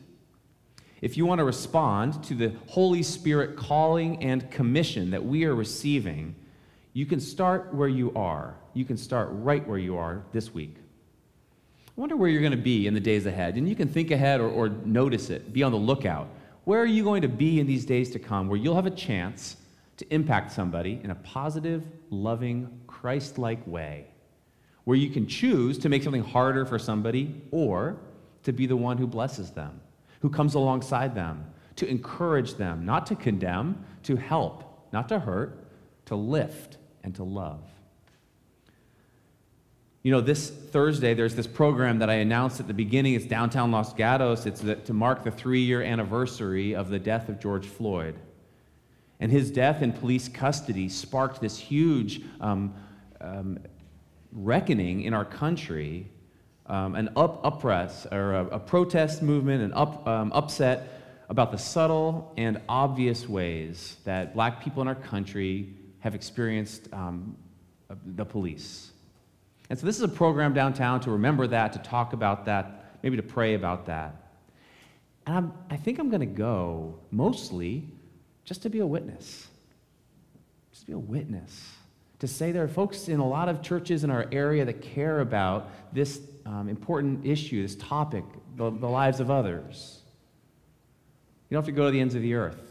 If 1.01 1.17
you 1.17 1.25
want 1.25 1.39
to 1.39 1.45
respond 1.45 2.23
to 2.25 2.35
the 2.35 2.53
Holy 2.67 3.01
Spirit 3.01 3.57
calling 3.57 4.23
and 4.23 4.49
commission 4.51 5.11
that 5.11 5.25
we 5.25 5.45
are 5.45 5.55
receiving, 5.55 6.35
you 6.95 7.06
can 7.06 7.19
start 7.19 7.74
where 7.74 7.89
you 7.89 8.13
are. 8.15 8.56
You 8.74 8.86
can 8.86 8.95
start 8.95 9.27
right 9.30 9.68
where 9.68 9.77
you 9.77 9.97
are 9.97 10.24
this 10.31 10.53
week. 10.53 10.77
I 11.89 11.92
wonder 11.97 12.15
where 12.15 12.30
you're 12.30 12.42
going 12.42 12.51
to 12.51 12.57
be 12.57 12.88
in 12.88 12.94
the 12.94 13.01
days 13.01 13.25
ahead. 13.25 13.57
And 13.57 13.68
you 13.68 13.75
can 13.75 13.89
think 13.89 14.12
ahead 14.12 14.39
or, 14.39 14.47
or 14.47 14.69
notice 14.69 15.30
it, 15.30 15.51
be 15.51 15.62
on 15.62 15.74
the 15.74 15.77
lookout. 15.77 16.30
Where 16.63 16.81
are 16.81 16.86
you 16.86 17.03
going 17.03 17.21
to 17.24 17.27
be 17.27 17.59
in 17.59 17.68
these 17.68 17.83
days 17.83 18.12
to 18.12 18.19
come 18.19 18.47
where 18.47 18.57
you'll 18.57 18.77
have 18.77 18.86
a 18.86 18.92
chance 18.92 19.57
to 19.97 20.13
impact 20.13 20.53
somebody 20.53 21.01
in 21.03 21.12
a 21.12 21.15
positive, 21.15 21.86
loving, 22.12 22.80
Christ 22.88 23.38
like 23.38 23.68
way? 23.68 24.06
Where 24.86 24.95
you 24.95 25.09
can 25.09 25.27
choose 25.27 25.77
to 25.80 25.89
make 25.89 26.01
something 26.01 26.24
harder 26.24 26.65
for 26.65 26.80
somebody 26.80 27.41
or 27.51 27.98
to 28.44 28.53
be 28.53 28.68
the 28.68 28.77
one 28.77 28.98
who 28.98 29.06
blesses 29.06 29.51
them, 29.51 29.81
who 30.21 30.30
comes 30.30 30.53
alongside 30.53 31.13
them, 31.13 31.46
to 31.75 31.86
encourage 31.86 32.53
them, 32.53 32.86
not 32.86 33.05
to 33.08 33.15
condemn, 33.17 33.84
to 34.03 34.15
help, 34.15 34.88
not 34.93 35.10
to 35.10 35.19
hurt, 35.19 35.60
to 36.05 36.15
lift 36.15 36.77
and 37.05 37.13
to 37.15 37.24
love. 37.24 37.62
You 40.01 40.12
know, 40.12 40.21
this 40.21 40.50
Thursday, 40.50 41.13
there's 41.13 41.35
this 41.35 41.47
program 41.47 42.00
that 42.00 42.09
I 42.09 42.15
announced 42.15 42.59
at 42.59 42.67
the 42.67 42.74
beginning. 42.74 43.13
It's 43.13 43.25
downtown 43.25 43.71
Los 43.71 43.93
Gatos. 43.93 44.45
It's 44.45 44.62
to 44.62 44.93
mark 44.93 45.24
the 45.24 45.31
three 45.31 45.62
year 45.62 45.81
anniversary 45.81 46.75
of 46.75 46.89
the 46.89 47.00
death 47.00 47.29
of 47.29 47.39
George 47.39 47.65
Floyd. 47.65 48.15
And 49.19 49.31
his 49.31 49.50
death 49.50 49.81
in 49.81 49.93
police 49.93 50.27
custody 50.27 50.89
sparked 50.89 51.41
this 51.41 51.57
huge 51.57 52.21
um, 52.41 52.74
um, 53.21 53.59
reckoning 54.31 55.03
in 55.03 55.13
our 55.13 55.25
country, 55.25 56.07
um, 56.65 56.95
an 56.95 57.09
up, 57.15 57.43
uppress, 57.43 58.12
or 58.12 58.33
a, 58.33 58.45
a, 58.47 58.59
protest 58.59 59.21
movement, 59.21 59.63
an 59.63 59.74
up, 59.74 60.05
um, 60.07 60.31
upset 60.33 61.01
about 61.29 61.51
the 61.51 61.57
subtle 61.57 62.33
and 62.35 62.62
obvious 62.67 63.29
ways 63.29 63.97
that 64.03 64.33
black 64.33 64.62
people 64.63 64.81
in 64.81 64.88
our 64.88 64.95
country 64.95 65.74
have 66.05 66.13
experienced 66.13 66.88
um, 66.93 67.35
the 68.15 68.24
police. 68.24 68.91
And 69.71 69.79
so 69.79 69.88
this 69.88 69.95
is 69.95 70.03
a 70.03 70.07
program 70.07 70.53
downtown 70.53 71.00
to 71.00 71.09
remember 71.09 71.47
that, 71.47 71.74
to 71.74 71.79
talk 71.79 72.13
about 72.13 72.45
that, 72.45 73.00
maybe 73.01 73.17
to 73.17 73.24
pray 73.24 73.55
about 73.55 73.88
that. 73.88 74.15
And 75.25 75.35
I'm, 75.35 75.53
I 75.71 75.77
think 75.77 75.97
I'm 75.97 76.12
going 76.12 76.19
to 76.19 76.27
go 76.27 77.00
mostly 77.09 77.88
just 78.43 78.62
to 78.62 78.69
be 78.69 78.81
a 78.81 78.85
witness. 78.85 79.47
Just 80.69 80.83
to 80.83 80.85
be 80.85 80.93
a 80.93 81.00
witness. 81.00 81.71
To 82.19 82.27
say 82.27 82.51
there 82.51 82.63
are 82.63 82.67
folks 82.67 83.07
in 83.07 83.19
a 83.19 83.27
lot 83.27 83.50
of 83.50 83.63
churches 83.63 84.03
in 84.03 84.12
our 84.12 84.27
area 84.31 84.63
that 84.63 84.83
care 84.83 85.21
about 85.21 85.71
this 85.91 86.21
um, 86.45 86.69
important 86.69 87.25
issue, 87.25 87.63
this 87.63 87.75
topic, 87.77 88.25
the, 88.57 88.69
the 88.69 88.88
lives 88.88 89.19
of 89.19 89.31
others. 89.31 90.01
You 91.50 91.55
don't 91.55 91.65
have 91.65 91.74
to 91.74 91.75
go 91.75 91.85
to 91.85 91.91
the 91.91 92.00
ends 92.00 92.13
of 92.13 92.21
the 92.21 92.35
earth. 92.35 92.62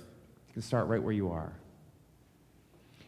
You 0.47 0.53
can 0.53 0.63
start 0.63 0.87
right 0.87 1.03
where 1.03 1.13
you 1.13 1.33
are. 1.33 1.53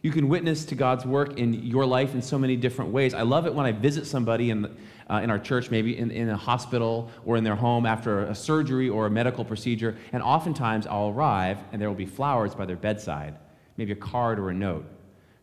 You 0.07 0.13
can 0.13 0.29
witness 0.29 0.63
to 0.67 0.75
God's 0.75 1.05
work 1.05 1.37
in 1.37 1.53
your 1.53 1.85
life 1.85 2.13
in 2.13 2.21
so 2.21 2.39
many 2.39 2.55
different 2.55 2.91
ways. 2.91 3.13
I 3.13 3.23
love 3.23 3.45
it 3.45 3.53
when 3.53 3.65
I 3.65 3.73
visit 3.73 4.07
somebody 4.07 4.51
in, 4.51 4.73
uh, 5.09 5.19
in 5.21 5.29
our 5.29 5.37
church, 5.37 5.69
maybe 5.69 5.97
in, 5.97 6.11
in 6.11 6.29
a 6.29 6.37
hospital 6.37 7.11
or 7.25 7.35
in 7.35 7.43
their 7.43 7.57
home 7.57 7.85
after 7.85 8.21
a 8.21 8.33
surgery 8.33 8.87
or 8.87 9.07
a 9.07 9.09
medical 9.09 9.43
procedure, 9.43 9.97
and 10.13 10.23
oftentimes 10.23 10.87
I'll 10.87 11.09
arrive 11.09 11.57
and 11.73 11.81
there 11.81 11.89
will 11.89 11.95
be 11.97 12.05
flowers 12.05 12.55
by 12.55 12.65
their 12.65 12.77
bedside, 12.77 13.35
maybe 13.75 13.91
a 13.91 13.97
card 13.97 14.39
or 14.39 14.49
a 14.49 14.53
note 14.53 14.85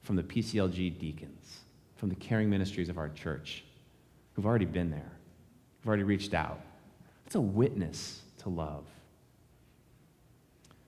from 0.00 0.16
the 0.16 0.22
PCLG 0.22 0.98
deacons, 0.98 1.58
from 1.96 2.08
the 2.08 2.14
caring 2.14 2.48
ministries 2.48 2.88
of 2.88 2.96
our 2.96 3.10
church 3.10 3.64
who've 4.32 4.46
already 4.46 4.64
been 4.64 4.90
there, 4.90 5.12
who've 5.80 5.88
already 5.88 6.04
reached 6.04 6.32
out. 6.32 6.58
It's 7.26 7.34
a 7.34 7.40
witness 7.42 8.22
to 8.38 8.48
love. 8.48 8.86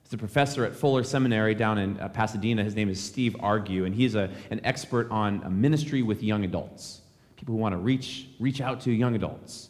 He's 0.07 0.13
a 0.13 0.17
professor 0.17 0.63
at 0.63 0.73
Fuller 0.73 1.03
Seminary 1.03 1.53
down 1.53 1.77
in 1.77 1.99
uh, 1.99 2.07
Pasadena. 2.07 2.63
His 2.63 2.77
name 2.77 2.87
is 2.87 2.97
Steve 2.97 3.35
Argue, 3.41 3.83
and 3.83 3.93
he's 3.93 4.15
a, 4.15 4.29
an 4.51 4.61
expert 4.63 5.11
on 5.11 5.41
a 5.43 5.49
ministry 5.49 6.01
with 6.01 6.23
young 6.23 6.45
adults, 6.45 7.01
people 7.35 7.53
who 7.53 7.59
want 7.59 7.73
to 7.73 7.77
reach, 7.77 8.29
reach 8.39 8.61
out 8.61 8.79
to 8.81 8.91
young 8.93 9.15
adults 9.15 9.67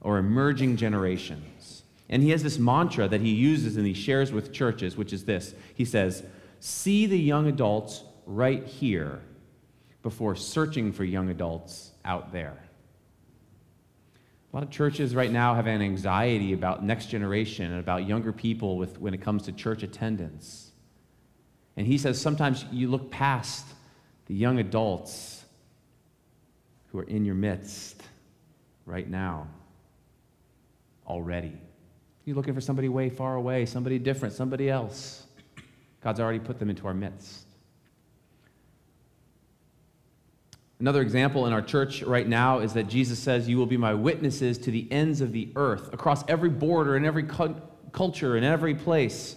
or 0.00 0.18
emerging 0.18 0.76
generations. 0.76 1.82
And 2.08 2.22
he 2.22 2.30
has 2.30 2.40
this 2.40 2.56
mantra 2.56 3.08
that 3.08 3.20
he 3.20 3.30
uses 3.30 3.76
and 3.76 3.84
he 3.84 3.92
shares 3.92 4.30
with 4.30 4.52
churches, 4.52 4.96
which 4.96 5.12
is 5.12 5.24
this 5.24 5.56
He 5.74 5.84
says, 5.84 6.22
See 6.60 7.06
the 7.06 7.18
young 7.18 7.48
adults 7.48 8.04
right 8.26 8.64
here 8.64 9.18
before 10.04 10.36
searching 10.36 10.92
for 10.92 11.02
young 11.02 11.30
adults 11.30 11.90
out 12.04 12.30
there. 12.32 12.56
A 14.52 14.56
lot 14.56 14.62
of 14.64 14.70
churches 14.70 15.14
right 15.14 15.30
now 15.30 15.54
have 15.54 15.66
an 15.66 15.80
anxiety 15.80 16.52
about 16.52 16.84
next 16.84 17.06
generation 17.06 17.70
and 17.70 17.78
about 17.78 18.06
younger 18.06 18.32
people 18.32 18.76
with, 18.76 18.98
when 19.00 19.14
it 19.14 19.20
comes 19.20 19.44
to 19.44 19.52
church 19.52 19.82
attendance. 19.84 20.72
And 21.76 21.86
he 21.86 21.98
says 21.98 22.20
sometimes 22.20 22.64
you 22.72 22.88
look 22.88 23.10
past 23.10 23.66
the 24.26 24.34
young 24.34 24.58
adults 24.58 25.44
who 26.88 26.98
are 26.98 27.04
in 27.04 27.24
your 27.24 27.36
midst 27.36 28.02
right 28.86 29.08
now 29.08 29.46
already. 31.06 31.56
You're 32.24 32.36
looking 32.36 32.54
for 32.54 32.60
somebody 32.60 32.88
way 32.88 33.08
far 33.08 33.36
away, 33.36 33.66
somebody 33.66 33.98
different, 33.98 34.34
somebody 34.34 34.68
else. 34.68 35.26
God's 36.02 36.18
already 36.18 36.40
put 36.40 36.58
them 36.58 36.70
into 36.70 36.86
our 36.86 36.94
midst. 36.94 37.46
Another 40.80 41.02
example 41.02 41.46
in 41.46 41.52
our 41.52 41.60
church 41.60 42.02
right 42.02 42.26
now 42.26 42.60
is 42.60 42.72
that 42.72 42.88
Jesus 42.88 43.18
says, 43.18 43.46
You 43.46 43.58
will 43.58 43.66
be 43.66 43.76
my 43.76 43.92
witnesses 43.92 44.56
to 44.58 44.70
the 44.70 44.90
ends 44.90 45.20
of 45.20 45.30
the 45.30 45.50
earth, 45.54 45.92
across 45.92 46.24
every 46.26 46.48
border 46.48 46.96
and 46.96 47.04
every 47.04 47.24
cu- 47.24 47.54
culture 47.92 48.36
and 48.36 48.44
every 48.46 48.74
place. 48.74 49.36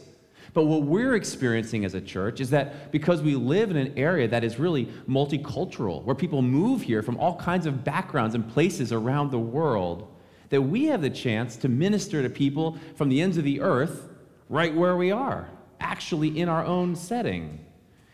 But 0.53 0.65
what 0.65 0.83
we're 0.83 1.15
experiencing 1.15 1.83
as 1.83 1.95
a 1.95 2.01
church 2.01 2.39
is 2.39 2.51
that 2.51 2.91
because 2.91 3.21
we 3.21 3.35
live 3.35 3.71
in 3.71 3.77
an 3.77 3.93
area 3.97 4.27
that 4.29 4.43
is 4.43 4.57
really 4.57 4.85
multicultural, 5.09 6.03
where 6.03 6.15
people 6.15 6.41
move 6.41 6.81
here 6.81 7.01
from 7.01 7.17
all 7.17 7.35
kinds 7.35 7.65
of 7.65 7.83
backgrounds 7.83 8.35
and 8.35 8.47
places 8.47 8.93
around 8.93 9.31
the 9.31 9.39
world, 9.39 10.07
that 10.49 10.61
we 10.61 10.85
have 10.85 11.01
the 11.01 11.09
chance 11.09 11.57
to 11.57 11.67
minister 11.67 12.21
to 12.21 12.29
people 12.29 12.77
from 12.95 13.09
the 13.09 13.21
ends 13.21 13.37
of 13.37 13.43
the 13.43 13.59
earth 13.59 14.07
right 14.47 14.73
where 14.73 14.95
we 14.95 15.11
are, 15.11 15.49
actually 15.79 16.39
in 16.39 16.47
our 16.47 16.63
own 16.63 16.95
setting. 16.95 17.62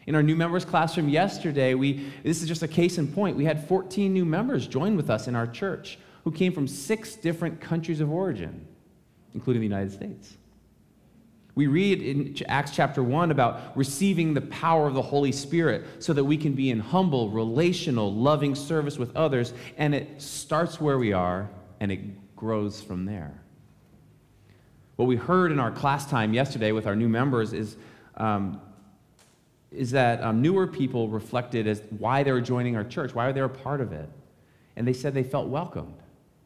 In 0.09 0.15
our 0.15 0.23
new 0.23 0.35
members 0.35 0.65
classroom 0.65 1.07
yesterday, 1.07 1.75
we, 1.75 2.11
this 2.23 2.41
is 2.41 2.47
just 2.47 2.63
a 2.63 2.67
case 2.67 2.97
in 2.97 3.07
point. 3.07 3.37
We 3.37 3.45
had 3.45 3.67
14 3.67 4.11
new 4.11 4.25
members 4.25 4.65
join 4.65 4.97
with 4.97 5.07
us 5.07 5.27
in 5.27 5.35
our 5.35 5.45
church 5.45 5.99
who 6.23 6.31
came 6.31 6.51
from 6.51 6.67
six 6.67 7.13
different 7.13 7.61
countries 7.61 8.01
of 8.01 8.09
origin, 8.09 8.65
including 9.35 9.61
the 9.61 9.67
United 9.67 9.91
States. 9.91 10.35
We 11.53 11.67
read 11.67 12.01
in 12.01 12.35
Acts 12.47 12.71
chapter 12.71 13.03
1 13.03 13.29
about 13.29 13.77
receiving 13.77 14.33
the 14.33 14.41
power 14.41 14.87
of 14.87 14.95
the 14.95 15.01
Holy 15.03 15.31
Spirit 15.31 15.85
so 15.99 16.11
that 16.13 16.23
we 16.23 16.37
can 16.37 16.53
be 16.53 16.71
in 16.71 16.79
humble, 16.79 17.29
relational, 17.29 18.11
loving 18.11 18.55
service 18.55 18.97
with 18.97 19.15
others. 19.15 19.53
And 19.77 19.93
it 19.93 20.19
starts 20.19 20.81
where 20.81 20.97
we 20.97 21.13
are 21.13 21.51
and 21.81 21.91
it 21.91 22.35
grows 22.35 22.81
from 22.81 23.05
there. 23.05 23.39
What 24.95 25.05
we 25.07 25.17
heard 25.17 25.51
in 25.51 25.59
our 25.59 25.71
class 25.71 26.09
time 26.09 26.33
yesterday 26.33 26.71
with 26.71 26.87
our 26.87 26.95
new 26.95 27.09
members 27.09 27.53
is 27.53 27.77
um, 28.17 28.59
is 29.71 29.91
that 29.91 30.21
um, 30.23 30.41
newer 30.41 30.65
people 30.65 31.07
reflected 31.09 31.67
as 31.67 31.83
why 31.97 32.23
they 32.23 32.31
were 32.31 32.41
joining 32.41 32.75
our 32.75 32.83
church, 32.83 33.13
why 33.13 33.31
they 33.31 33.41
were 33.41 33.47
a 33.47 33.49
part 33.49 33.81
of 33.81 33.91
it. 33.91 34.09
And 34.75 34.87
they 34.87 34.93
said 34.93 35.13
they 35.13 35.23
felt 35.23 35.47
welcomed. 35.47 35.97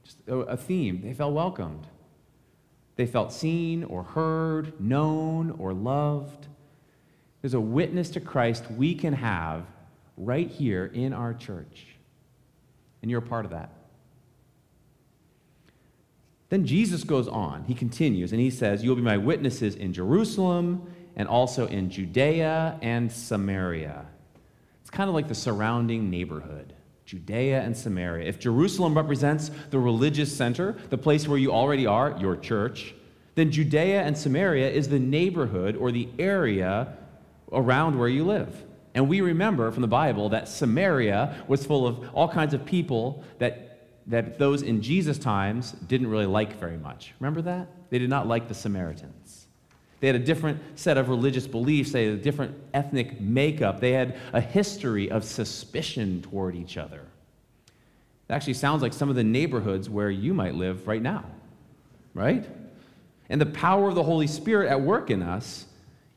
Just 0.04 0.18
a, 0.28 0.36
a 0.36 0.58
theme, 0.58 1.02
they 1.02 1.14
felt 1.14 1.34
welcomed. 1.34 1.88
They 2.96 3.06
felt 3.06 3.32
seen 3.32 3.84
or 3.86 4.04
heard, 4.04 4.80
known 4.80 5.56
or 5.58 5.74
loved. 5.74 6.48
There's 7.42 7.54
a 7.54 7.60
witness 7.60 8.10
to 8.12 8.20
Christ 8.20 8.70
we 8.72 8.94
can 8.94 9.14
have 9.14 9.66
right 10.18 10.50
here 10.50 10.92
in 10.94 11.14
our 11.14 11.34
church. 11.34 11.88
And 13.02 13.10
you're 13.10 13.20
a 13.20 13.28
part 13.28 13.46
of 13.46 13.52
that. 13.52 13.72
Then 16.50 16.66
Jesus 16.66 17.04
goes 17.04 17.28
on. 17.28 17.64
He 17.64 17.74
continues 17.74 18.32
and 18.32 18.40
he 18.40 18.52
says, 18.52 18.84
You'll 18.84 18.96
be 18.96 19.02
my 19.02 19.18
witnesses 19.18 19.76
in 19.76 19.92
Jerusalem 19.92 20.88
and 21.16 21.28
also 21.28 21.68
in 21.68 21.90
Judea 21.90 22.80
and 22.82 23.12
Samaria. 23.12 24.06
It's 24.82 24.90
kind 24.90 25.10
of 25.10 25.14
like 25.14 25.28
the 25.28 25.36
surrounding 25.36 26.10
neighborhood. 26.10 26.74
Judea 27.06 27.62
and 27.62 27.76
Samaria. 27.76 28.28
If 28.28 28.40
Jerusalem 28.40 28.96
represents 28.96 29.52
the 29.70 29.80
religious 29.80 30.36
center, 30.36 30.78
the 30.90 30.98
place 30.98 31.28
where 31.28 31.38
you 31.38 31.52
already 31.52 31.86
are, 31.86 32.16
your 32.20 32.36
church, 32.36 32.96
then 33.36 33.52
Judea 33.52 34.02
and 34.02 34.18
Samaria 34.18 34.70
is 34.70 34.88
the 34.88 35.00
neighborhood 35.00 35.76
or 35.76 35.92
the 35.92 36.08
area 36.18 36.94
around 37.52 38.00
where 38.00 38.08
you 38.08 38.24
live. 38.24 38.64
And 38.96 39.10
we 39.10 39.22
remember 39.22 39.72
from 39.72 39.82
the 39.82 39.88
Bible 39.88 40.30
that 40.30 40.48
Samaria 40.48 41.44
was 41.48 41.66
full 41.66 41.88
of 41.88 42.10
all 42.14 42.30
kinds 42.30 42.54
of 42.54 42.66
people 42.66 43.24
that, 43.40 43.90
that 44.08 44.38
those 44.38 44.62
in 44.62 44.82
Jesus' 44.82 45.18
times 45.18 45.72
didn't 45.72 46.08
really 46.08 46.28
like 46.28 46.60
very 46.60 46.78
much. 46.78 47.14
Remember 47.20 47.42
that? 47.42 47.68
They 47.90 48.00
did 48.00 48.10
not 48.10 48.28
like 48.28 48.48
the 48.48 48.54
Samaritans. 48.54 49.43
They 50.04 50.08
had 50.08 50.18
a 50.18 50.20
different 50.20 50.60
set 50.78 50.98
of 50.98 51.08
religious 51.08 51.48
beliefs, 51.48 51.94
they 51.94 52.04
had 52.04 52.16
a 52.16 52.22
different 52.22 52.58
ethnic 52.74 53.22
makeup, 53.22 53.80
they 53.80 53.94
had 53.94 54.18
a 54.34 54.42
history 54.42 55.10
of 55.10 55.24
suspicion 55.24 56.22
toward 56.22 56.58
each 56.58 56.76
other. 56.76 57.06
It 58.28 58.34
actually 58.34 58.56
sounds 58.56 58.82
like 58.82 58.92
some 58.92 59.10
of 59.10 59.16
the 59.16 59.24
neighborhoods 59.24 59.90
where 59.90 60.12
you 60.12 60.34
might 60.34 60.56
live 60.56 60.90
right 60.90 61.02
now, 61.02 61.24
right? 62.14 62.46
And 63.30 63.40
the 63.40 63.46
power 63.46 63.88
of 63.88 63.96
the 63.96 64.04
Holy 64.04 64.28
Spirit 64.28 64.70
at 64.70 64.82
work 64.82 65.10
in 65.10 65.22
us, 65.22 65.68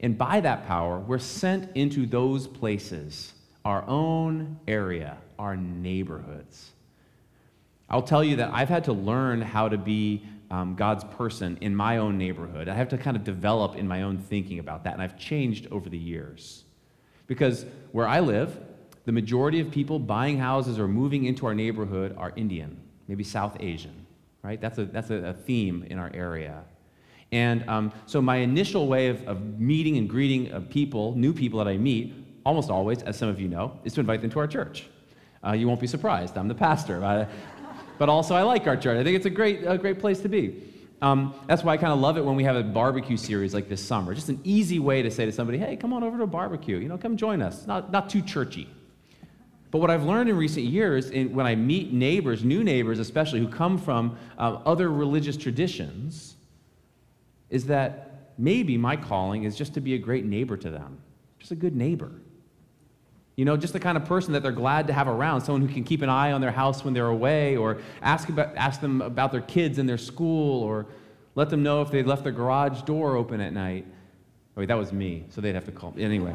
and 0.00 0.19
by 0.19 0.40
that 0.40 0.66
power, 0.66 0.99
we're 0.99 1.21
sent 1.21 1.71
into 1.76 2.07
those 2.07 2.49
places, 2.49 3.35
our 3.64 3.85
own 3.87 4.59
area, 4.66 5.16
our 5.38 5.57
neighborhoods. 5.57 6.73
I'll 7.88 8.02
tell 8.02 8.25
you 8.25 8.35
that 8.35 8.50
I've 8.52 8.69
had 8.69 8.83
to 8.87 8.93
learn 8.93 9.43
how 9.43 9.69
to 9.69 9.78
be 9.78 10.25
um, 10.50 10.75
God's 10.75 11.05
person 11.05 11.59
in 11.61 11.75
my 11.75 11.99
own 11.99 12.17
neighborhood. 12.19 12.69
I 12.69 12.75
have 12.75 12.88
to 12.91 12.99
kind 12.99 13.17
of 13.17 13.25
develop 13.25 13.76
in 13.76 13.87
my 13.88 14.03
own 14.03 14.19
thinking 14.19 14.59
about 14.59 14.85
that, 14.85 14.95
and 14.95 15.03
I've 15.03 15.19
changed 15.19 15.69
over 15.71 15.88
the 15.88 15.99
years. 15.99 16.65
Because 17.26 17.67
where 17.93 18.07
I 18.07 18.21
live, 18.21 18.59
the 19.05 19.12
majority 19.12 19.61
of 19.61 19.71
people 19.71 19.99
buying 19.99 20.38
houses 20.38 20.79
or 20.79 20.87
moving 20.88 21.25
into 21.25 21.47
our 21.47 21.55
neighborhood 21.55 22.15
are 22.17 22.33
Indian, 22.37 22.81
maybe 23.09 23.25
South 23.25 23.57
Asian, 23.61 24.07
right? 24.43 24.61
That's 24.61 24.79
a, 24.79 24.85
that's 24.85 25.11
a, 25.11 25.17
a 25.17 25.33
theme 25.33 25.85
in 25.88 25.99
our 25.99 26.11
area. 26.15 26.65
And 27.33 27.69
um, 27.69 27.93
so 28.07 28.23
my 28.23 28.37
initial 28.37 28.87
way 28.87 29.09
of, 29.09 29.26
of 29.26 29.59
meeting 29.59 29.97
and 29.97 30.09
greeting 30.09 30.53
of 30.53 30.71
people, 30.71 31.15
new 31.17 31.33
people 31.33 31.59
that 31.59 31.69
I 31.69 31.76
meet, 31.76 32.15
almost 32.45 32.71
always, 32.71 33.03
as 33.03 33.17
some 33.19 33.29
of 33.29 33.41
you 33.41 33.49
know, 33.49 33.79
is 33.85 33.93
to 33.95 34.00
invite 34.00 34.21
them 34.21 34.31
to 34.31 34.38
our 34.38 34.47
church. 34.47 34.87
Uh, 35.45 35.53
you 35.53 35.69
won't 35.69 35.81
be 35.81 35.87
surprised. 35.87 36.37
I'm 36.38 36.49
the 36.49 36.55
pastor. 36.55 37.05
I, 37.05 37.26
but 37.99 38.09
also 38.09 38.35
I 38.35 38.43
like 38.43 38.67
our 38.67 38.76
church. 38.76 38.99
I 38.99 39.05
think 39.05 39.17
it's 39.17 39.26
a 39.26 39.31
great, 39.31 39.65
a 39.67 39.79
great 39.79 39.99
place 39.99 40.21
to 40.21 40.29
be. 40.29 40.62
Um, 41.03 41.35
that's 41.47 41.62
why 41.62 41.75
I 41.75 41.76
kind 41.76 41.93
of 41.93 41.99
love 41.99 42.17
it 42.17 42.25
when 42.25 42.37
we 42.37 42.45
have 42.45 42.57
a 42.57 42.62
barbecue 42.62 43.17
series 43.17 43.53
like 43.53 43.69
this 43.69 43.85
summer. 43.85 44.15
Just 44.15 44.29
an 44.29 44.41
easy 44.45 44.79
way 44.79 45.03
to 45.03 45.11
say 45.11 45.26
to 45.26 45.33
somebody, 45.33 45.59
hey, 45.59 45.76
come 45.76 45.93
on 45.93 46.03
over 46.03 46.17
to 46.17 46.23
a 46.23 46.26
barbecue. 46.26 46.79
You 46.79 46.88
know, 46.88 46.97
come 46.97 47.17
join 47.17 47.43
us. 47.43 47.67
Not, 47.67 47.93
not 47.93 48.09
too 48.09 48.23
churchy. 48.23 48.69
But 49.71 49.81
what 49.81 49.91
I've 49.91 50.05
learned 50.05 50.31
in 50.31 50.37
recent 50.37 50.65
years, 50.67 51.11
in, 51.11 51.35
when 51.35 51.45
I 51.45 51.55
meet 51.55 51.93
neighbors, 51.93 52.45
new 52.45 52.65
neighbors 52.65 52.99
especially, 52.99 53.41
who 53.41 53.49
come 53.49 53.76
from 53.76 54.17
uh, 54.38 54.59
other 54.65 54.91
religious 54.91 55.37
traditions, 55.37 56.37
is 57.50 57.67
that 57.67 58.33
maybe 58.38 58.79
my 58.79 58.97
calling 58.97 59.45
is 59.45 59.57
just 59.57 59.75
to 59.75 59.81
be 59.81 59.95
a 59.95 59.99
great 59.99 60.25
neighbor 60.25 60.57
to 60.57 60.71
them, 60.71 60.99
just 61.38 61.53
a 61.53 61.57
good 61.57 61.76
neighbor. 61.76 62.12
You 63.37 63.45
know, 63.45 63.57
just 63.59 63.75
the 63.75 63.81
kind 63.81 63.99
of 63.99 64.07
person 64.07 64.33
that 64.33 64.43
they're 64.43 64.50
glad 64.50 64.87
to 64.87 64.95
have 64.95 65.09
around, 65.09 65.43
someone 65.43 65.61
who 65.61 65.73
can 65.73 65.85
keep 65.85 66.00
an 66.00 66.09
eye 66.09 66.33
on 66.33 66.40
their 66.40 66.50
house 66.50 66.83
when 66.83 66.95
they're 66.95 67.07
away, 67.07 67.57
or 67.57 67.78
ask, 68.00 68.31
about, 68.31 68.57
ask 68.57 68.81
them 68.81 69.02
about 69.02 69.31
their 69.31 69.43
kids 69.43 69.78
and 69.78 69.87
their 69.87 69.99
school, 69.99 70.62
or 70.62 70.87
let 71.35 71.50
them 71.50 71.62
know 71.62 71.83
if 71.83 71.90
they 71.90 72.02
left 72.02 72.23
their 72.23 72.33
garage 72.33 72.81
door 72.83 73.14
open 73.14 73.43
at 73.43 73.52
night. 73.52 73.85
Oh, 74.57 74.61
wait, 74.61 74.69
that 74.69 74.78
was 74.78 74.90
me, 74.90 75.26
so 75.28 75.43
they'd 75.43 75.55
have 75.55 75.66
to 75.66 75.73
call 75.73 75.93
me. 75.93 76.02
Anyway. 76.02 76.35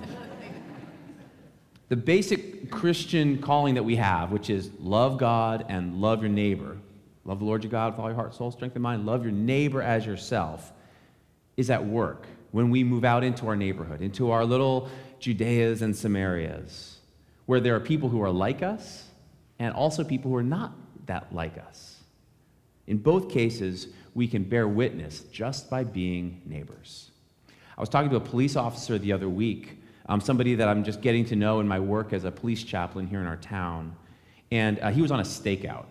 the 1.90 1.96
basic 1.96 2.70
Christian 2.70 3.40
calling 3.40 3.74
that 3.76 3.84
we 3.84 3.96
have, 3.96 4.32
which 4.32 4.52
is 4.52 4.70
love 4.80 5.18
God 5.18 5.66
and 5.70 5.96
love 5.96 6.22
your 6.22 6.30
neighbor, 6.30 6.78
love 7.26 7.40
the 7.40 7.46
Lord 7.46 7.64
your 7.64 7.72
God 7.72 7.94
with 7.94 8.00
all 8.00 8.10
your 8.10 8.16
heart, 8.16 8.36
soul, 8.36 8.52
strength, 8.52 8.76
and 8.76 8.84
mind, 8.84 9.08
love 9.08 9.24
your 9.24 9.34
neighbor 9.34 9.82
as 9.82 10.06
yourself, 10.06 10.72
is 11.58 11.72
at 11.72 11.84
work 11.84 12.28
when 12.52 12.70
we 12.70 12.84
move 12.84 13.04
out 13.04 13.24
into 13.24 13.48
our 13.48 13.56
neighborhood, 13.56 14.02
into 14.02 14.30
our 14.30 14.46
little 14.46 14.88
Judeas 15.22 15.82
and 15.82 15.94
Samarias, 15.94 16.96
where 17.46 17.60
there 17.60 17.76
are 17.76 17.80
people 17.80 18.10
who 18.10 18.22
are 18.22 18.32
like 18.32 18.64
us 18.64 19.06
and 19.60 19.74
also 19.74 20.04
people 20.04 20.32
who 20.32 20.38
are 20.38 20.44
not 20.44 20.74
that 21.06 21.34
like 21.34 21.58
us. 21.58 22.02
In 22.88 22.98
both 22.98 23.30
cases, 23.30 23.88
we 24.16 24.28
can 24.28 24.44
bear 24.44 24.68
witness 24.68 25.22
just 25.32 25.70
by 25.70 25.84
being 25.84 26.42
neighbors. 26.46 27.12
I 27.78 27.82
was 27.82 27.90
talking 27.90 28.10
to 28.10 28.18
a 28.18 28.22
police 28.22 28.56
officer 28.56 28.98
the 28.98 29.14
other 29.14 29.30
week, 29.30 29.82
um, 30.08 30.20
somebody 30.20 30.56
that 30.56 30.68
I'm 30.68 30.84
just 30.84 31.02
getting 31.02 31.26
to 31.26 31.36
know 31.36 31.60
in 31.60 31.68
my 31.68 31.80
work 31.80 32.12
as 32.12 32.26
a 32.26 32.32
police 32.32 32.64
chaplain 32.64 33.08
here 33.08 33.22
in 33.22 33.28
our 33.28 33.38
town, 33.38 33.96
and 34.52 34.80
uh, 34.80 34.92
he 34.92 35.02
was 35.02 35.12
on 35.12 35.20
a 35.20 35.24
stakeout. 35.24 35.86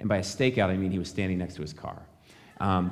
And 0.00 0.08
by 0.08 0.16
a 0.16 0.22
stakeout, 0.22 0.70
I 0.70 0.76
mean 0.76 0.90
he 0.90 0.98
was 0.98 1.08
standing 1.08 1.38
next 1.38 1.54
to 1.54 1.62
his 1.62 1.72
car. 1.72 2.02
Um, 2.58 2.90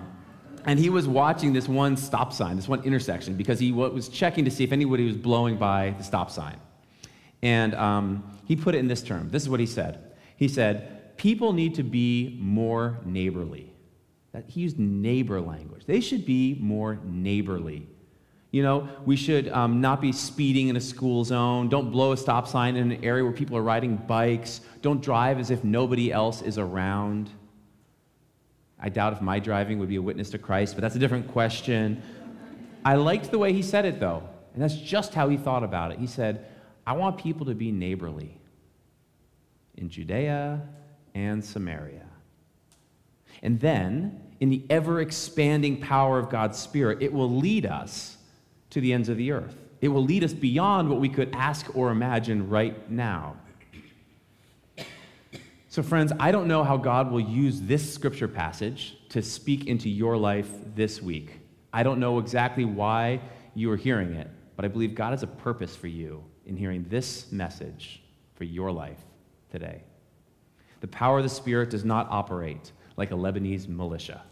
and 0.65 0.79
he 0.79 0.91
was 0.91 1.09
watching 1.09 1.53
this 1.53 1.69
one 1.69 1.97
stop 1.97 2.33
sign, 2.33 2.57
this 2.57 2.69
one 2.69 2.83
intersection, 2.85 3.35
because 3.35 3.59
he 3.59 3.73
was 3.73 4.09
checking 4.09 4.45
to 4.45 4.51
see 4.51 4.65
if 4.65 4.73
anybody 4.73 5.07
was 5.07 5.17
blowing 5.17 5.57
by 5.57 5.95
the 5.99 6.05
stop 6.05 6.31
sign. 6.31 6.59
And 7.43 7.75
um, 7.75 8.39
he 8.45 8.55
put 8.55 8.75
it 8.75 8.79
in 8.79 8.89
this 8.89 9.03
term. 9.03 9.31
This 9.31 9.43
is 9.43 9.49
what 9.49 9.61
he 9.61 9.67
said. 9.67 10.13
He 10.37 10.49
said, 10.49 11.17
People 11.17 11.53
need 11.53 11.75
to 11.77 11.83
be 11.83 12.39
more 12.41 12.99
neighborly. 13.05 13.73
He 14.47 14.63
used 14.63 14.79
neighbor 14.79 15.41
language. 15.41 15.85
They 15.85 16.01
should 16.01 16.25
be 16.25 16.57
more 16.61 16.99
neighborly. 17.05 17.87
You 18.51 18.63
know, 18.63 18.89
we 19.05 19.17
should 19.17 19.49
um, 19.49 19.81
not 19.81 20.01
be 20.01 20.13
speeding 20.13 20.69
in 20.69 20.77
a 20.77 20.81
school 20.81 21.25
zone. 21.25 21.69
Don't 21.69 21.91
blow 21.91 22.13
a 22.13 22.17
stop 22.17 22.47
sign 22.47 22.77
in 22.77 22.93
an 22.93 23.05
area 23.05 23.25
where 23.25 23.33
people 23.33 23.57
are 23.57 23.63
riding 23.63 23.97
bikes. 23.97 24.61
Don't 24.83 25.03
drive 25.03 25.39
as 25.39 25.51
if 25.51 25.65
nobody 25.65 26.13
else 26.13 26.43
is 26.43 26.59
around. 26.59 27.31
I 28.83 28.89
doubt 28.89 29.13
if 29.13 29.21
my 29.21 29.39
driving 29.39 29.79
would 29.79 29.89
be 29.89 29.97
a 29.97 30.03
witness 30.03 30.31
to 30.31 30.39
Christ, 30.39 30.75
but 30.75 30.83
that's 30.83 30.97
a 30.97 30.99
different 30.99 31.29
question. 31.29 32.03
I 32.85 32.97
liked 32.97 33.31
the 33.31 33.39
way 33.39 33.53
he 33.53 33.63
said 33.63 33.85
it, 33.85 34.01
though, 34.01 34.29
and 34.53 34.63
that's 34.63 34.77
just 34.77 35.15
how 35.15 35.29
he 35.29 35.37
thought 35.37 35.63
about 35.63 35.93
it. 35.93 36.01
He 36.01 36.09
said, 36.09 36.47
I 36.85 36.95
want 36.95 37.17
people 37.17 37.47
to 37.47 37.55
be 37.55 37.71
neighborly 37.71 38.37
in 39.77 39.89
Judea 39.89 40.61
and 41.15 41.45
Samaria. 41.45 42.07
And 43.43 43.61
then, 43.61 44.21
in 44.41 44.51
the 44.51 44.65
ever 44.69 45.01
expanding 45.01 45.81
power 45.81 46.19
of 46.19 46.29
God's 46.29 46.59
Spirit, 46.59 47.01
it 47.01 47.13
will 47.13 47.31
lead 47.31 47.67
us 47.67 48.17
to 48.71 48.81
the 48.81 48.93
ends 48.93 49.09
of 49.09 49.17
the 49.17 49.31
earth. 49.31 49.57
It 49.81 49.89
will 49.89 50.05
lead 50.05 50.25
us 50.25 50.33
beyond 50.33 50.89
what 50.89 51.01
we 51.01 51.09
could 51.09 51.31
ask 51.35 51.75
or 51.77 51.91
imagine 51.91 52.49
right 52.49 52.91
now. 52.91 53.37
So, 55.73 55.83
friends, 55.83 56.13
I 56.21 56.33
don't 56.33 56.49
know 56.49 56.65
how 56.65 56.77
God 56.77 57.11
will 57.11 57.19
use 57.19 57.63
this 57.63 57.95
scripture 57.95 58.29
passage 58.29 58.99
to 59.09 59.23
speak 59.23 59.69
into 59.69 59.89
your 59.89 60.19
life 60.19 60.51
this 60.75 61.01
week. 61.01 61.41
I 61.73 61.83
don't 61.83 61.99
know 61.99 62.19
exactly 62.19 62.67
why 62.67 63.23
you 63.55 63.71
are 63.71 63.79
hearing 63.79 64.13
it, 64.13 64.29
but 64.55 64.67
I 64.67 64.69
believe 64.69 64.95
God 64.95 65.13
has 65.13 65.23
a 65.23 65.27
purpose 65.27 65.75
for 65.75 65.87
you 65.87 66.25
in 66.45 66.59
hearing 66.59 66.85
this 66.91 67.33
message 67.33 68.03
for 68.35 68.45
your 68.45 68.71
life 68.71 68.99
today. 69.51 69.83
The 70.83 70.89
power 70.89 71.17
of 71.17 71.23
the 71.23 71.31
Spirit 71.31 71.71
does 71.71 71.87
not 71.87 72.07
operate 72.11 72.71
like 72.99 73.11
a 73.11 73.15
Lebanese 73.15 73.67
militia, 73.67 74.25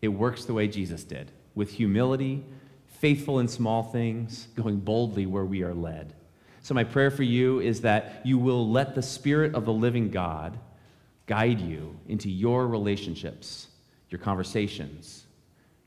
it 0.00 0.08
works 0.08 0.46
the 0.46 0.54
way 0.54 0.66
Jesus 0.66 1.04
did 1.04 1.30
with 1.54 1.72
humility, 1.72 2.42
faithful 2.86 3.40
in 3.40 3.48
small 3.48 3.82
things, 3.82 4.48
going 4.56 4.78
boldly 4.80 5.26
where 5.26 5.44
we 5.44 5.62
are 5.62 5.74
led. 5.74 6.14
So, 6.62 6.72
my 6.72 6.84
prayer 6.84 7.10
for 7.10 7.22
you 7.22 7.60
is 7.60 7.82
that 7.82 8.22
you 8.24 8.38
will 8.38 8.66
let 8.66 8.94
the 8.94 9.02
Spirit 9.02 9.54
of 9.54 9.66
the 9.66 9.74
living 9.74 10.08
God 10.08 10.58
guide 11.30 11.60
you 11.60 11.96
into 12.08 12.28
your 12.28 12.66
relationships, 12.66 13.68
your 14.08 14.18
conversations, 14.18 15.26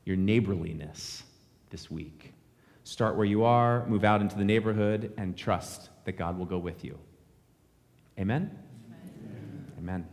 your 0.05 0.15
neighborliness 0.15 1.23
this 1.69 1.91
week. 1.91 2.31
Start 2.85 3.17
where 3.17 3.25
you 3.25 3.43
are, 3.43 3.85
move 3.88 4.05
out 4.05 4.21
into 4.21 4.38
the 4.38 4.45
neighborhood, 4.45 5.12
and 5.17 5.35
trust 5.35 5.89
that 6.05 6.13
God 6.13 6.38
will 6.38 6.45
go 6.45 6.57
with 6.57 6.85
you. 6.85 6.97
Amen? 8.17 8.57
Amen. 8.88 9.65
Amen. 9.79 10.07